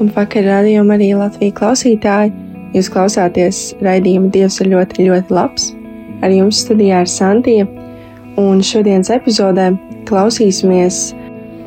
[0.00, 2.32] Un vakar rādījuma arī Latvijas klausītāji.
[2.76, 5.70] Jūs klausāties raidījuma Dievs ir ļoti, ļoti labs.
[6.24, 7.66] Ar jums studijā ir Santija,
[8.40, 9.70] un šodienas epizodē
[10.08, 11.14] klausīsimies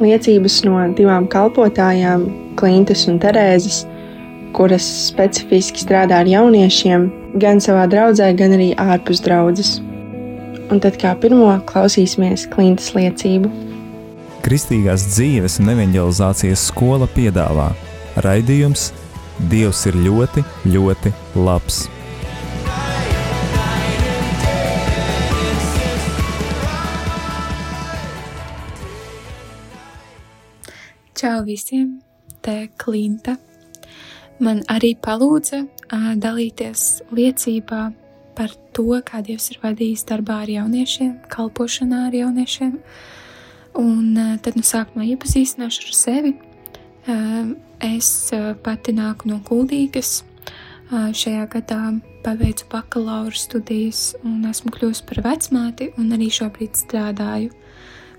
[0.04, 2.28] liecības no divām kalpotājām,
[2.60, 3.86] Klintas un Terēzes,
[4.58, 7.08] kuras specifiski strādā ar jauniešiem
[7.40, 9.78] gan savā draudzē, gan arī ārpus draudzes.
[10.70, 13.52] Un tad kā pirmo klausīsimies Klintas liecību.
[14.46, 17.70] Kristīgās dzīves un evanģelizācijas skola piedāvā
[18.18, 18.90] Raidījums
[19.48, 21.86] Dievs ir ļoti, ļoti labs.
[31.16, 32.00] Čau visiem!
[32.42, 33.38] Te Klinta.
[34.40, 37.82] Man arī palūdza uh, dalīties liecībā
[38.36, 42.78] par to, kā Dievs ir vadījis darbā ar jauniešiem, kalpošanā ar jauniešiem.
[43.80, 46.36] Un uh, tad nu sākumā iepazīstināšu ar sevi.
[47.08, 50.24] Uh, Es eh, pati nāku no Kuldīgas.
[50.92, 51.80] Eh, šajā gadā
[52.26, 57.54] paveicu bakalaura studijas un esmu kļuvusi par vecmāti un arī šobrīd strādāju.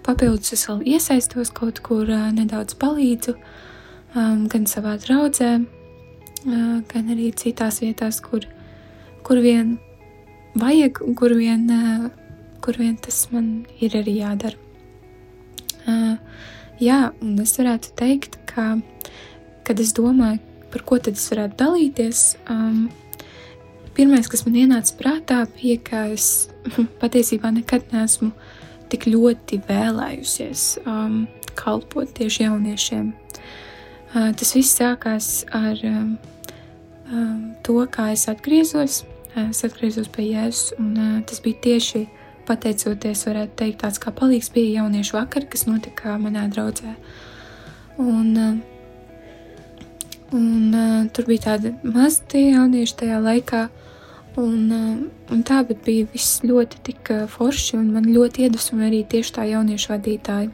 [0.07, 3.37] Papildus es vēl iesaistos kaut kur, eh, nedaudz palīdzu,
[4.15, 5.65] gan savā draudzē,
[6.43, 8.41] gan arī citās vietās, kur,
[9.23, 9.79] kur vien
[10.57, 11.69] vajag un kur vien,
[12.61, 14.57] kur vien tas man ir arī jādara.
[16.81, 18.81] Jā, un es varētu teikt, ka
[19.71, 20.41] kad es domāju,
[20.73, 22.21] par ko tad es varētu dalīties,
[22.51, 22.89] um,
[23.95, 26.49] pirmais, kas man ienāca prātā, bija, ka es
[27.03, 28.33] patiesībā nekad neesmu
[28.91, 31.21] tik ļoti vēlējusies um,
[31.55, 33.13] kalpot tieši jauniešiem.
[34.11, 36.17] Uh, tas viss sākās ar um,
[37.07, 39.05] um, to, kā es atgriezos.
[39.39, 42.09] Es atgriezos pie Jēzus, un uh, tas bija tieši
[42.51, 46.97] pateicoties, varētu teikt, tāds kā palīgs bija jauniešu vakar, kas notika manā draudzē.
[48.03, 48.59] Un, uh,
[50.31, 53.65] Un, uh, tur bija tādi mazi tie jaunieši tajā laikā.
[54.39, 59.01] Un, uh, un tā bija viss ļoti tik uh, forši, un man ļoti iedvesmoja arī
[59.11, 60.53] tieši tā jauniešu vadītāja.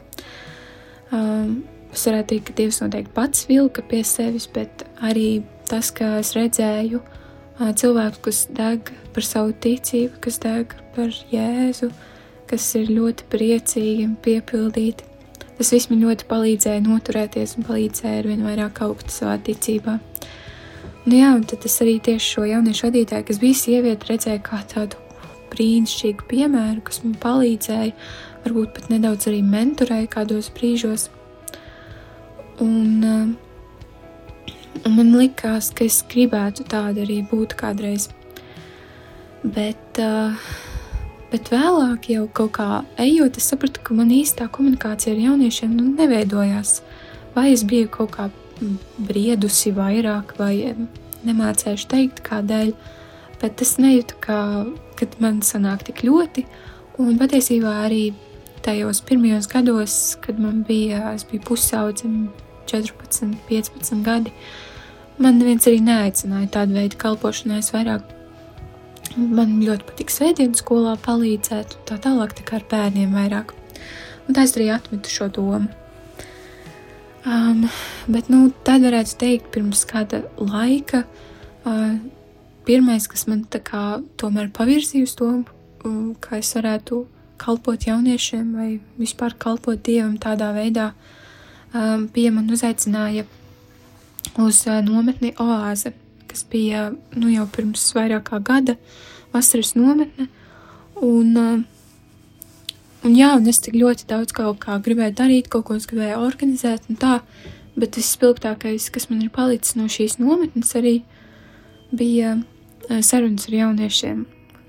[1.13, 1.59] Um,
[1.93, 6.33] es varētu teikt, ka Dievs noteikti pats vilka pie sevis, bet arī tas, ka es
[6.35, 11.91] redzēju uh, cilvēkus, kas deg par savu ticību, kas deg par Jēzu,
[12.49, 15.06] kas ir ļoti priecīgi un piepildīti.
[15.57, 19.97] Tas viss man ļoti palīdzēja noturēties un palīdzēja ar vien vairāk augt savā ticībā.
[21.07, 24.59] Nu jā, un tad es arī tieši šo jauniešu vadītāju, kas bija sieviete, redzēju kā
[24.69, 24.99] tādu
[25.53, 27.93] brīnišķīgu piemēru, kas man palīdzēja,
[28.43, 31.07] varbūt pat nedaudz arī mentorēja kādos brīžos.
[32.61, 34.51] Un, uh,
[34.83, 38.09] un man likās, ka es gribētu tāda arī būt kādreiz.
[39.41, 40.35] Bet uh,
[41.27, 42.67] Bet vēlāk, jau kaut kā
[43.03, 46.77] ejot, es sapratu, ka man īstā komunikācija ar jauniešiem nu, neveidojās.
[47.35, 48.29] Vai es biju kaut kā
[49.09, 50.71] briedusi vairāk, vai
[51.27, 52.71] nemācējuši teikt, kādēļ.
[53.41, 54.39] Bet es nejūtu, ka
[55.21, 56.47] man sanāk tik ļoti.
[57.03, 58.01] Un patiesībā arī
[58.65, 62.29] tajos pirmajos gados, kad man bija, bija pusaudzim,
[62.67, 64.33] 14, 15 gadi,
[65.19, 67.61] man neviens arī neaicināja tādu veidu kalpošanai.
[67.61, 68.16] Es vairāk
[69.17, 73.53] Man ļoti patīk svētdienas skolā palīdzēt, un tā tālāk tā kā ar bērniem vairāk.
[74.27, 75.71] Un tā es arī atmetu šo domu.
[77.27, 77.65] Um,
[78.07, 81.01] bet, nu, tad varētu teikt, pirms kāda laika,
[81.65, 81.97] uh,
[82.67, 83.81] pirmais, kas man tā kā
[84.21, 85.31] tomēr pavirzīja uz to,
[85.87, 87.01] um, kā es varētu
[87.41, 88.69] kalpot jauniešiem vai
[89.01, 90.91] vispār kalpot Dievam tādā veidā,
[91.73, 93.25] um, bija man uzaicināja
[94.37, 95.97] uz uh, nometni Oāze
[96.37, 98.75] kas bija nu, jau pirms vairāk kā gada
[99.33, 100.27] vasaras nometne.
[101.01, 101.63] Un, uh,
[103.03, 106.19] un, jā, un es tik ļoti daudz kaut kā gribēju darīt, kaut ko es gribēju
[106.21, 107.15] organizēt, un tā,
[107.77, 110.99] bet visspilgtākais, kas man ir palicis no šīs nometnes, arī
[111.89, 114.25] bija uh, sarunas ar jauniešiem.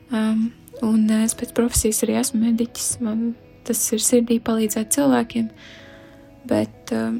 [0.08, 0.50] Um,
[0.80, 3.34] un uh, es pēc profesijas arī esmu mediķis, man
[3.68, 5.50] tas ir sirdī palīdzēt cilvēkiem,
[6.48, 7.18] bet uh,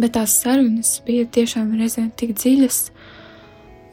[0.00, 2.78] bet tās sarunas bija tiešām reizēm tik dziļas,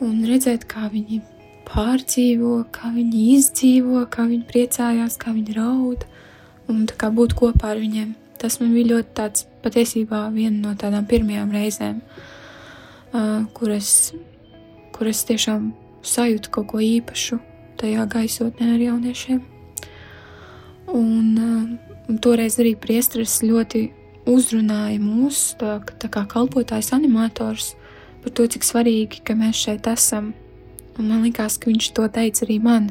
[0.05, 1.21] un redzēt, kā viņi
[1.67, 6.05] pārdzīvo, kā viņi izdzīvo, kā viņi priecājās, kā viņi raud,
[6.71, 8.15] un tā kā būt kopā ar viņiem.
[8.37, 14.13] tas man bija ļoti tāds patiesībā viena no tādām pirmajām reizēm, uh, kuras,
[14.93, 15.71] kuras tiešām
[16.05, 17.39] sajūtu kaut ko īpašu
[17.81, 19.41] tajā gaisotnē ar jauniešiem.
[20.93, 21.33] Un,
[22.07, 23.81] un toreiz arī priesteris ļoti
[24.27, 27.73] uzrunāja mūs, tā, tā kā kalpotājs animators,
[28.23, 30.33] par to, cik svarīgi, ka mēs šeit esam.
[30.97, 32.89] Un man liekas, ka viņš to teica arī man.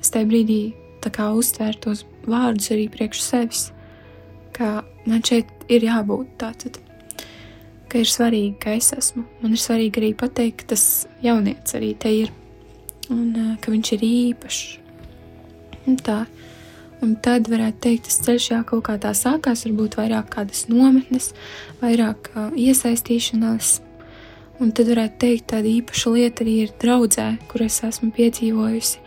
[0.00, 0.62] Es tajā brīdī
[1.04, 3.64] uztvēru tos vārdus arī priekš sevis,
[4.56, 6.78] ka man šeit ir jābūt tātad,
[7.88, 9.24] ka ir svarīgi, ka es esmu.
[9.42, 12.32] Man ir svarīgi arī pateikt, ka tas jaunietis arī te ir
[13.12, 14.62] un ka viņš ir īpašs.
[15.86, 16.24] Un tā.
[17.04, 21.32] Un tad varētu teikt, tas ceļš jā, kaut kā tā sākās, varbūt vairāk kādas nometnes,
[21.82, 23.74] vairāk uh, iesaistīšanās.
[24.62, 29.02] Un tad varētu teikt, tāda īpaša lieta arī ir draudzē, kur es esmu piedzīvojusi,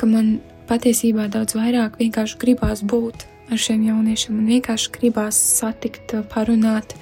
[0.00, 6.16] ka man patiesībā daudz vairāk vienkārši gribās būt ar šiem jauniešiem un vienkārši gribās satikt,
[6.32, 6.96] parunāt.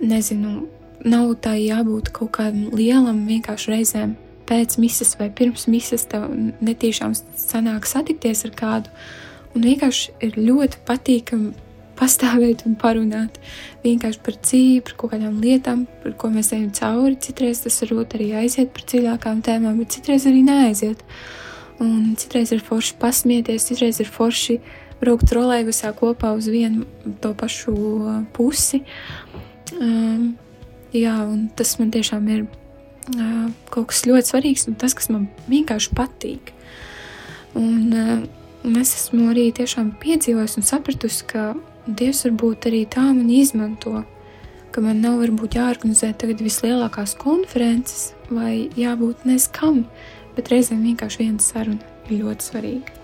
[0.00, 0.64] Nezinu,
[1.04, 4.16] nav tā jābūt kaut kādam lielam, vienkārši reizēm
[4.50, 6.28] pēc misijas vai pirms misijas tev
[6.60, 8.94] netiešām sanāk satikties ar kādu.
[9.54, 11.54] Un vienkārši ir ļoti patīkami
[12.00, 13.36] pastāvēt un parunāt
[13.84, 17.18] vienkārši par dzīvi, par kaut kādām lietām, par ko mēs ejam cauri.
[17.20, 21.02] Citreiz tas varbūt arī aiziet par dziļākām tēmām, bet citreiz arī neaiziet.
[21.80, 24.58] Un citreiz ir forši pasmieties, citreiz ir forši
[25.00, 26.86] braukt trolēļusā kopā uz vienu
[27.22, 27.74] to pašu
[28.36, 28.82] pusi.
[29.80, 30.34] Um,
[30.92, 32.44] jā, un tas man tiešām ir
[33.70, 36.52] kaut kas ļoti svarīgs un tas, kas man vienkārši patīk.
[37.58, 37.90] Un,
[38.62, 41.50] un es esmu arī tiešām piedzīvojis un sapratusi, ka
[41.88, 44.04] Dievs varbūt arī tā man izmanto,
[44.70, 49.82] ka man nav varbūt jāorganizē tagad vislielākās konferences vai jābūt neskam,
[50.36, 52.96] bet reizēm vienkārši viena saruna ir ļoti svarīga.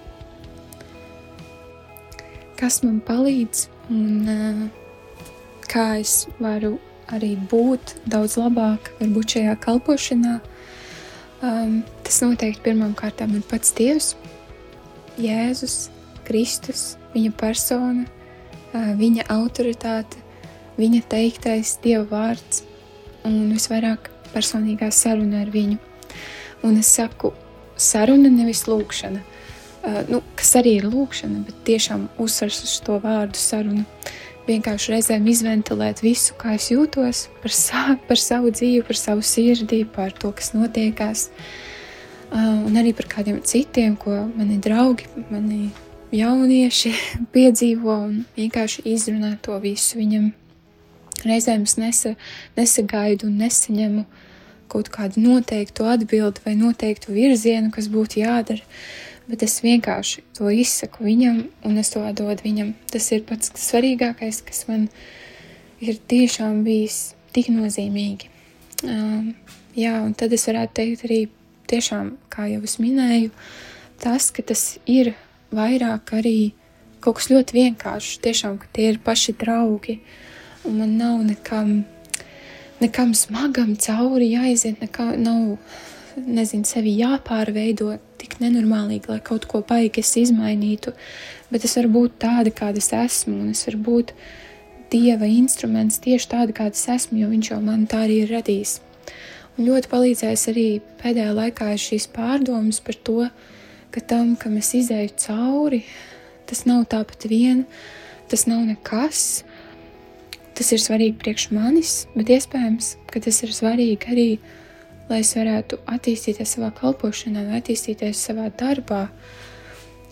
[2.56, 4.68] Kas man palīdz un
[5.66, 6.76] kā es varu
[7.12, 10.36] arī būt daudz labāk, varbūt šajā kalpošanā,
[11.46, 14.14] um, tas noteikti pirmām kārtām ir pats Dievs,
[15.20, 15.88] Jēzus,
[16.26, 20.18] Kristus, viņa persona, uh, viņa autoritāte,
[20.80, 22.64] viņa teiktais Dieva vārds
[23.26, 25.78] un visvairāk personīgā saruna ar viņu.
[26.66, 27.32] Un es saku,
[27.76, 29.22] saruna nevis lūkšana.
[29.86, 33.86] Uh, nu, kas arī ir lūkšana, bet tiešām uzsvers uz to vārdu sarunu.
[34.46, 39.80] Vienkārši reizēm izventilēt visu, kā es jūtos, par, sa par savu dzīvi, par savu sirdi,
[39.90, 41.30] par to, kas notiekās.
[42.26, 45.72] Uh, un arī par kādiem citiem, ko mani draugi, mani
[46.14, 46.92] jaunieši
[47.34, 50.30] piedzīvo un vienkārši izrunāt to visu viņam.
[51.26, 52.14] Reizēm es nesa,
[52.58, 54.04] nesagaidu un nesaņemu
[54.70, 58.62] kaut kādu noteiktu atbildi vai noteiktu virzienu, kas būtu jādara,
[59.26, 62.74] bet es vienkārši to izsaku viņam un es to dodu viņam.
[62.92, 64.88] Tas ir pats svarīgākais, kas man
[65.82, 68.30] ir tiešām bijis tik nozīmīgi.
[68.86, 69.32] Um,
[69.76, 71.20] jā, un tad es varētu teikt arī
[71.70, 73.32] tiešām, kā jau es minēju,
[74.02, 75.14] tas, ka tas ir
[75.54, 76.52] vairāk arī
[77.02, 80.00] kaut kas ļoti vienkāršs, tiešām, ka tie ir paši draugi,
[80.66, 81.84] un man nav nekam
[82.80, 85.56] nekam smagam cauri jāiziet, nekā nav,
[86.16, 90.94] nezinu, sevi jāpārveido tik nenormālīgi, lai kaut ko baigi es izmainītu,
[91.52, 94.16] bet es varu būt tāda, kāda es esmu, un es varu būt
[94.86, 98.78] Dieva instruments tieši tāda, kāda es esmu, jo viņš jau man tā arī ir radījis.
[99.56, 100.66] Un ļoti palīdzējis arī
[101.00, 103.26] pēdējā laikā šīs pārdomas par to,
[103.90, 105.82] ka tam, kam es izēju cauri,
[106.46, 107.64] tas nav tāpat vien,
[108.30, 109.24] tas nav nekas,
[110.56, 114.28] tas ir svarīgi priekš manis, bet iespējams, ka tas ir svarīgi arī,
[115.10, 119.06] lai es varētu attīstīties savā kalpošanā, attīstīties savā darbā,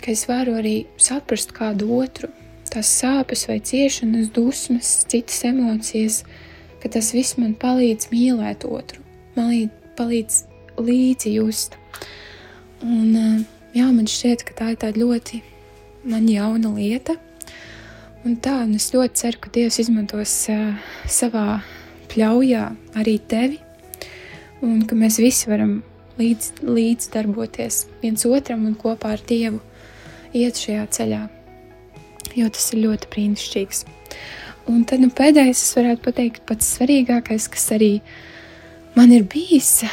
[0.01, 2.31] ka es varu arī saprast kādu otru,
[2.71, 6.23] tās sāpes vai ciešanas, dusmas, citas emocijas,
[6.83, 9.03] ka tas viss man palīdz mīlēt otru,
[9.37, 10.45] man palīdz
[10.79, 11.79] līdzi just.
[12.85, 15.41] Un, jā, man šķiet, ka tā ir tāda ļoti
[16.05, 17.17] man jauna lieta,
[18.25, 20.79] Un tā, un es ļoti ceru, ka Dievs izmantos uh,
[21.13, 21.59] savā
[22.09, 22.63] pļaujā
[22.97, 23.59] arī tevi,
[24.65, 25.79] un ka mēs visi varam
[26.19, 29.61] līdz, līdz darboties viens otram un kopā ar Dievu
[30.35, 31.21] iet šajā ceļā,
[32.39, 33.85] jo tas ir ļoti brīnišķīgs.
[34.73, 37.93] Un tad nu, pēdējais, es varētu pateikt, pats svarīgākais, kas arī
[38.97, 39.85] man ir bijis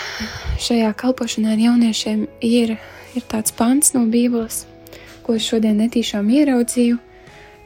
[0.63, 2.77] šajā kalpošanā ar jauniešiem, ir,
[3.13, 4.63] ir tāds pants no Bībeles,
[5.25, 7.01] ko es šodien netīšām ieraudzīju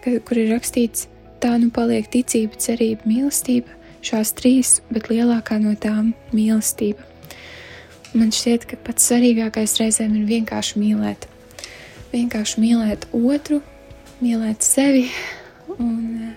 [0.05, 1.07] kur ir rakstīts,
[1.41, 3.74] tā nu paliek ticība, cerība, mīlestība,
[4.05, 7.03] šās trīs, bet lielākā no tām- mīlestība.
[8.15, 11.27] Man šķiet, ka pats svarīgākais reizēm ir vienkārši mīlēt.
[12.13, 13.61] Vienkārši mīlēt otru,
[14.21, 15.09] mīlēt sevi
[15.79, 16.33] un,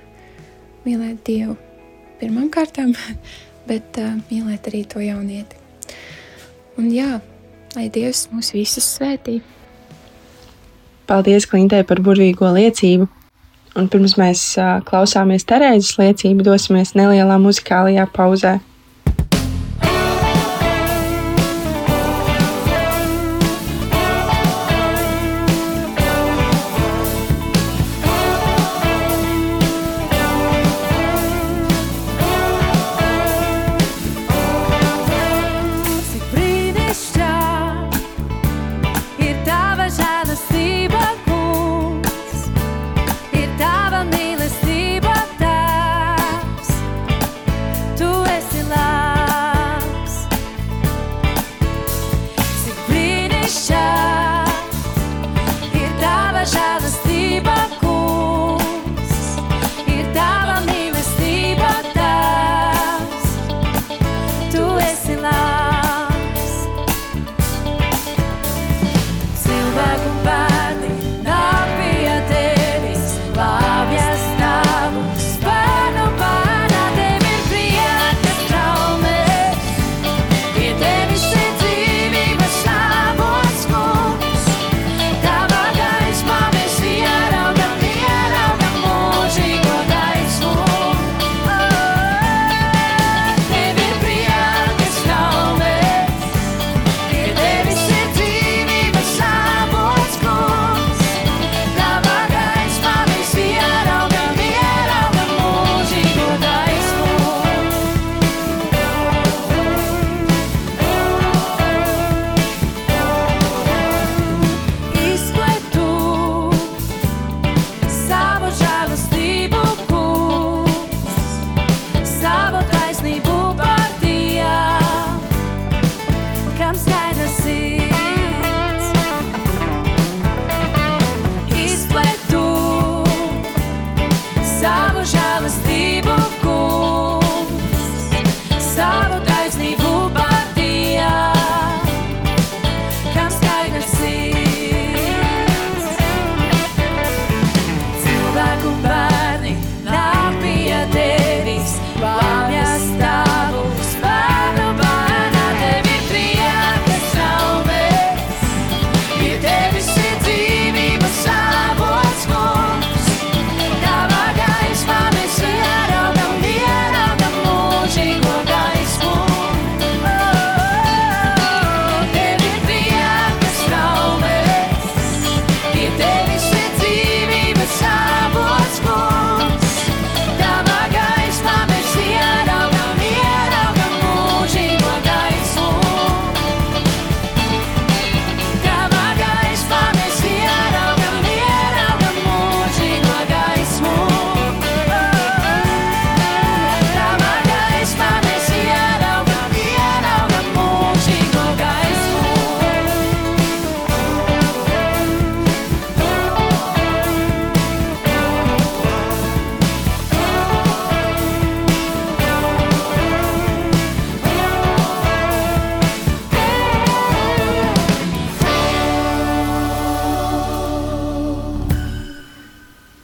[0.85, 1.57] mīlēt Dievu
[2.19, 2.95] pirmām kārtām,
[3.71, 5.57] bet uh, mīlēt arī to jaunieti.
[6.79, 7.21] Un jā,
[7.77, 9.41] lai Dievs mūs visus svētī.
[11.09, 13.09] Paldies, Klintē, par burvīgo liecību.
[13.79, 14.41] Un pirms mēs
[14.89, 18.59] klausāmies Terēzes liecību, dosimies nelielā muzikālajā pauzē.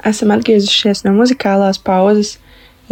[0.09, 2.39] Esam atgriezušies no muzikālās pauzes.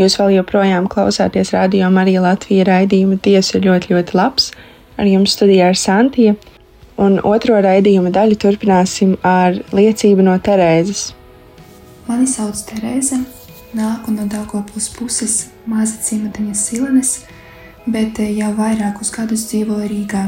[0.00, 4.50] Jūs vēl joprojām klausāties radio Marija Latvija raidījuma Dievs ir ļoti, ļoti labs.
[4.96, 6.34] Ar jums studijā ir Santija,
[7.00, 11.10] un otro raidījuma daļu turpināsim ar liecību no Terēzes.
[12.08, 13.20] Mani sauc Terēze,
[13.76, 15.36] nāku no Daugopils puses
[15.68, 17.14] maza cimatiņas silenes,
[17.86, 20.26] bet jau vairākus gadus dzīvoju Rīgā.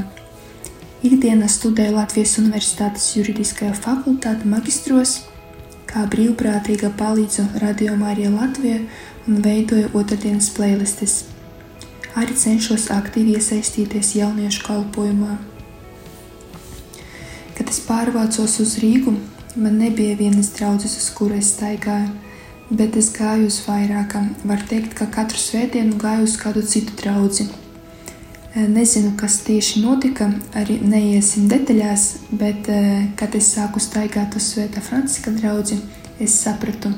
[1.04, 5.22] Ikdienā studēju Latvijas Universitātes juridiskajā fakultāte magistros
[5.94, 8.80] kā brīvprātīga palīdzu Radio Mārija Latvija
[9.30, 11.20] un veidoju otrdienas playlistes.
[12.18, 15.38] Arī cenšos aktīvi iesaistīties jauniešu kalpošanā.
[17.54, 19.14] Kad es pārvācos uz Rīgu,
[19.54, 22.10] man nebija vienas draudzes, uz kuru es staigāju,
[22.70, 24.32] bet es gāju uz vairākām.
[24.50, 27.46] Var teikt, ka katru svētdienu gāju uz kādu citu draugu.
[28.54, 34.80] Nezinu, kas tieši notika, arī neiesim detaļās, bet, eh, kad es sāku staigāt uz Svētā
[34.80, 35.80] Franciska draugu,
[36.20, 36.92] es sapratu,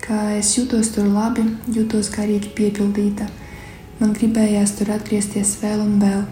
[0.00, 3.28] ka es jūtos tur labi, jūtos garīgi piepildīta.
[3.98, 6.26] Man gribējās tur atgriezties vēl un vēl.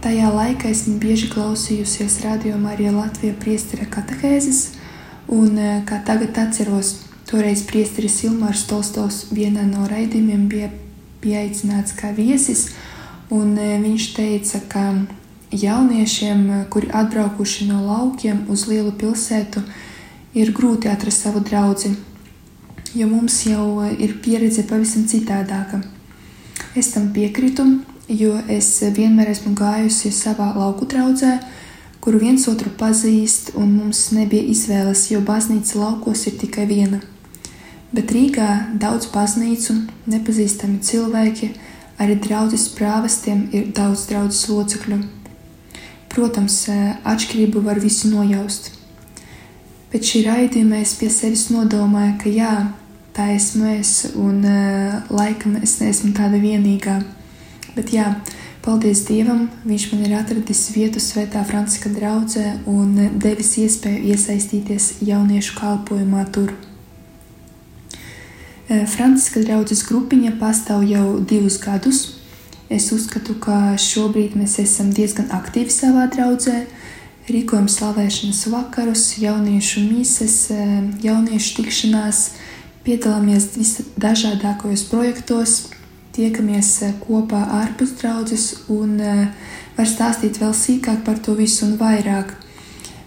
[0.00, 4.68] Tajā laikā esmu bieži klausījusies radio Marija Latvijas priestera katehēzes,
[5.28, 6.94] un, eh, kā tagad atceros,
[7.26, 10.70] Toreiz priesteris Ilmārs Tolstovs vienā no raidījumiem bija
[11.20, 12.68] pieaicināts kā viesis,
[13.30, 14.84] un e, viņš teica, ka
[15.52, 19.62] jauniešiem, e, kuri atbraukuši no laukiem uz lielu pilsētu,
[20.34, 21.94] ir grūti atrast savu draugu,
[22.94, 25.82] jo mums jau e, ir pieredze pavisam citādāka.
[26.74, 27.64] Es tam piekrītu,
[28.08, 31.38] jo es vienmēr esmu gājusi savā lauku draudzē,
[32.04, 37.00] kuru viens otru pazīst, un mums nebija izvēles, jo baznīca laukos ir tikai viena
[37.94, 38.48] bet Rīgā
[38.80, 39.76] daudz baznīcu,
[40.10, 41.50] nepazīstami cilvēki,
[41.98, 45.02] arī draudzes prāvestiem ir daudz draudzes locekļu.
[46.14, 48.70] Protams, eh, atšķirību var visi nojaust.
[49.92, 52.54] Pēc šī raidījuma es pie sevis nodomāju, ka jā,
[53.14, 56.96] tā esmu es, un uh, laikam es neesmu tāda vienīgā.
[57.76, 58.08] Bet jā,
[58.62, 65.58] paldies Dievam, Viņš man ir atradis vietu Svētā Franciska draudzē un devis iespēju iesaistīties jauniešu
[65.60, 66.54] kalpošanā tur.
[68.74, 71.98] Eh, Franciska draudzes grupiņa pastāv jau divus gadus.
[72.72, 76.64] Es uzskatu, ka šobrīd mēs esam diezgan aktīvi savā draudzē.
[77.28, 82.22] Rīkojam slavēšanas vakarus, jauniešu mises, eh, jauniešu tikšanās,
[82.84, 85.68] piedalāmies visdažādākajos projektos,
[86.16, 88.98] tiekamies eh, kopā ārpus draudzes un
[89.76, 92.34] var stāstīt vēl sīkāk par to visu un vairāk.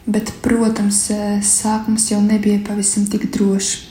[0.08, 1.12] Bet, protams,
[1.44, 3.87] sākums jau nebija pavisam tik drošs.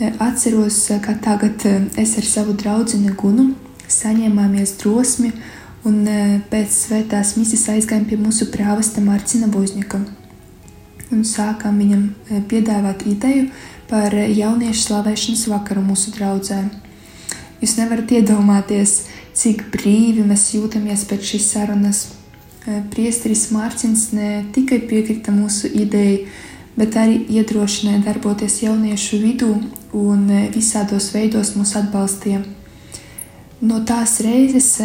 [0.00, 1.60] Atceros, ka tagad
[1.96, 3.50] es ar savu draugu Gunu
[3.84, 5.28] saņēmāmies drosmi
[5.84, 6.06] un
[6.48, 10.00] pēc svētās misijas aizgājām pie mūsu prāvasta Mārcina Vozņika
[11.12, 12.06] un sākām viņam
[12.48, 13.50] piedāvāt ideju
[13.90, 16.62] par jauniešu slavēšanas vakaru mūsu draudzē.
[17.60, 19.02] Jūs nevarat iedomāties,
[19.36, 22.00] cik brīvi mēs jūtamies pēc šīs sarunas.
[22.94, 26.24] Priesteris Mārcis ne tikai piekrita mūsu idejai,
[26.80, 29.52] bet arī iedrošināja darboties jauniešu vidū
[29.96, 32.42] un e, visādos veidos mūs atbalstīja.
[33.60, 34.78] No tās reizes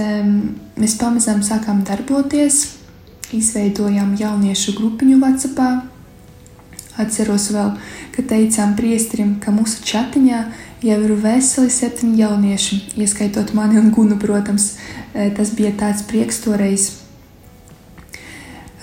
[0.76, 2.76] mēs pamazām sākām darboties,
[3.32, 5.70] izveidojām jauniešu grupiņu Vācijā.
[7.00, 7.74] Atceros vēl,
[8.16, 10.42] ka teicām priesterim, ka mūsu chatiņā
[10.86, 14.76] jau ir veseli septiņi jaunieši, ieskaitot mani un Gunu, protams.
[15.14, 16.92] E, tas bija tāds prieks toreiz.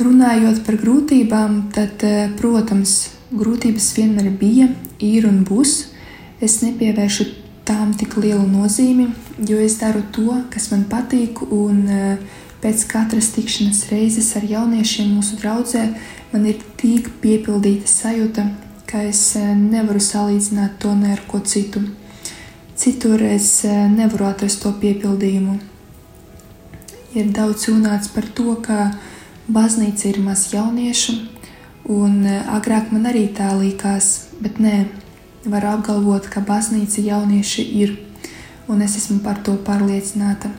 [0.00, 4.68] Runājot par grūtībām, tad, e, protams, grūtības vienmēr bija,
[5.00, 5.91] ir un būs
[6.42, 7.26] es nepievēršu
[7.66, 9.08] tām tik lielu nozīmi,
[9.46, 12.18] jo es daru to, kas man patīk, un eh,
[12.62, 15.86] pēc katras tikšanās reizes ar jauniešiem mūsu draudzē
[16.32, 18.46] man ir tik piepildīta sajūta,
[18.90, 21.84] ka es eh, nevaru salīdzināt to ne ar ko citu.
[22.78, 25.60] Citur es eh, nevaru atrast to piepildījumu.
[27.14, 28.96] Ir daudz runāts par to, ka
[29.52, 31.14] baznīca ir maz jauniešu,
[31.92, 34.86] un agrāk man arī tā likās, bet nē,
[35.44, 37.96] var apgalvot, ka baznīca jaunieši ir,
[38.70, 40.52] un es esmu par to pārliecināta.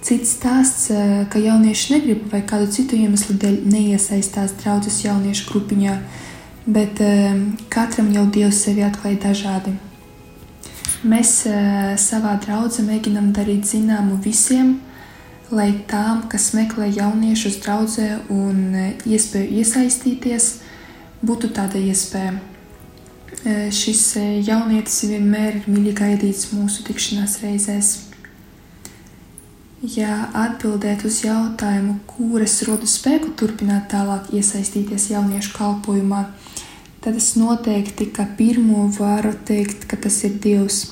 [0.00, 5.98] Cits stāsts, eh, ka jaunieši negrib vai kādu citu iemeslu dēļ neiesaistās draudzes jauniešu grupiņā,
[6.66, 7.36] bet eh,
[7.68, 9.76] katram jau Dievs sevi atklāja dažādi.
[11.04, 14.78] Mēs eh, savā draudzē mēģinām darīt zināmu visiem,
[15.50, 20.54] lai tām, kas meklē jauniešus draudzē un iespēju iesaistīties,
[21.26, 22.38] būtu tāda iespēja.
[23.72, 24.02] Šis
[24.44, 27.90] jaunietis vienmēr ir mīļi gaidīts mūsu tikšanās reizēs.
[29.80, 36.26] Ja atbildēt uz jautājumu, kuras rodu spēku turpināt tālāk iesaistīties jauniešu kalpošanā,
[37.00, 40.82] tad es noteikti, ka pirmo varu teikt, ka tas ir Dievs.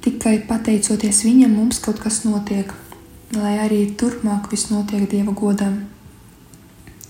[0.00, 2.72] Tikai pateicoties viņam, mums kaut kas notiek,
[3.36, 5.82] lai arī turpmāk viss notiek Dieva godam.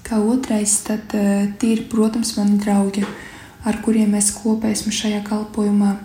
[0.03, 1.15] Kā otrais, tad
[1.61, 3.07] tīri, protams, mani draugi
[3.65, 5.97] ar kuriem mēs kopā esam šajā kalpošanā.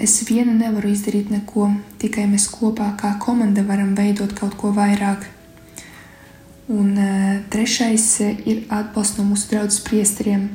[0.00, 5.26] Es viena nevaru izdarīt neko, tikai mēs kopā kā komanda varam veidot kaut ko vairāk.
[6.70, 6.94] Un
[7.50, 10.46] trešais ir atbalsts no mūsu draugu priesteriem.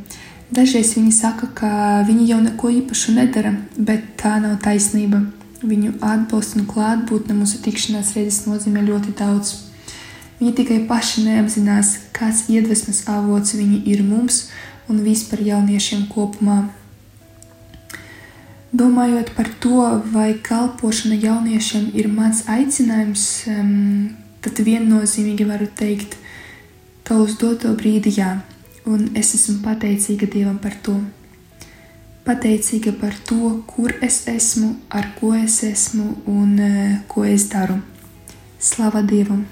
[0.55, 1.69] Dažreiz viņi saka, ka
[2.07, 5.25] viņi jau neko īpašu nedara, bet tā nav taisnība.
[5.65, 9.57] Viņu atbalsts un klātbūtne mūsu tikšanās reizes nozīmē ļoti daudz.
[10.39, 14.45] Viņi tikai paši neapzinās, kāds iedvesmas avots viņi ir mums
[14.89, 16.65] un vispār jauniešiem kopumā.
[18.75, 19.79] Domājot par to,
[20.11, 23.23] vai kalpošana jauniešiem ir mans aicinājums,
[24.43, 26.17] tad viennozīmīgi varu teikt,
[27.07, 28.33] ka uz doto brīdi jā,
[28.89, 30.97] un es esmu pateicīga Dievam par to.
[32.25, 37.77] Pateicīga par to, kur es esmu, ar ko es esmu un eh, ko es daru.
[38.57, 39.45] Slava Dievam!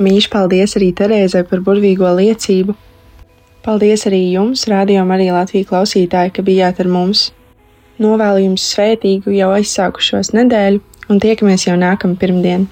[0.00, 2.89] Mīļš, paldies arī Terēzai par burvīgo liecību!
[3.60, 7.26] Paldies arī jums, Radio Marija Latvija klausītāji, ka bijāt ar mums.
[8.00, 10.80] Novēlu jums svētīgu jau aizsākušos nedēļu
[11.12, 12.64] un tiekamies jau nākamā pirmdiena.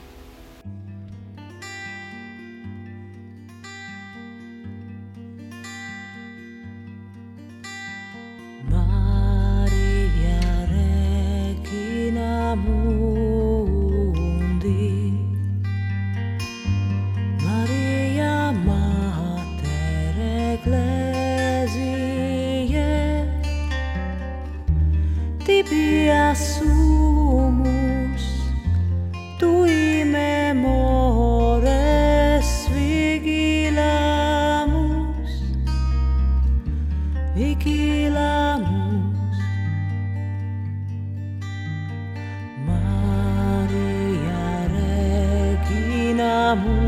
[46.48, 46.87] amor.